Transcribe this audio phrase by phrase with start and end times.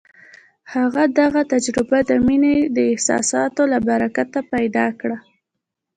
[0.73, 5.17] هغه دغه تجربه د مينې د احساساتو له برکته پيدا کړه.